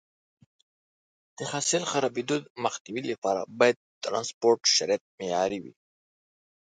[1.37, 5.73] د حاصل د خرابېدو مخنیوي لپاره باید د ټرانسپورټ شرایط معیاري وي.